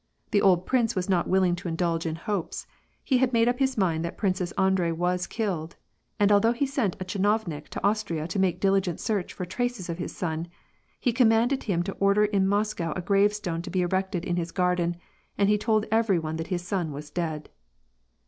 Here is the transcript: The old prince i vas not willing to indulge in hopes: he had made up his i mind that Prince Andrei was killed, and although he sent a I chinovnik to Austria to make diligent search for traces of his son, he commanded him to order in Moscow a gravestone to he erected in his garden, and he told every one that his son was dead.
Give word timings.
The 0.31 0.41
old 0.41 0.65
prince 0.65 0.93
i 0.93 0.95
vas 0.95 1.09
not 1.09 1.29
willing 1.29 1.55
to 1.57 1.67
indulge 1.67 2.07
in 2.07 2.15
hopes: 2.15 2.65
he 3.03 3.19
had 3.19 3.33
made 3.33 3.47
up 3.47 3.59
his 3.59 3.77
i 3.77 3.81
mind 3.81 4.03
that 4.03 4.17
Prince 4.17 4.51
Andrei 4.53 4.89
was 4.91 5.27
killed, 5.27 5.75
and 6.19 6.31
although 6.31 6.53
he 6.53 6.65
sent 6.65 6.95
a 6.95 7.01
I 7.01 7.03
chinovnik 7.03 7.67
to 7.67 7.87
Austria 7.87 8.27
to 8.27 8.39
make 8.39 8.59
diligent 8.59 8.99
search 8.99 9.31
for 9.31 9.45
traces 9.45 9.89
of 9.89 9.99
his 9.99 10.17
son, 10.17 10.47
he 10.99 11.13
commanded 11.13 11.65
him 11.65 11.83
to 11.83 11.93
order 11.99 12.25
in 12.25 12.47
Moscow 12.47 12.93
a 12.95 13.01
gravestone 13.03 13.61
to 13.61 13.69
he 13.71 13.83
erected 13.83 14.25
in 14.25 14.37
his 14.37 14.51
garden, 14.51 14.95
and 15.37 15.49
he 15.49 15.57
told 15.59 15.85
every 15.91 16.17
one 16.17 16.37
that 16.37 16.47
his 16.47 16.65
son 16.67 16.91
was 16.91 17.11
dead. 17.11 17.51